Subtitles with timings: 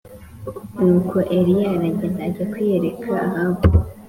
[0.83, 3.61] Nuko Eliya aragenda ajya kwiyereka Ahabu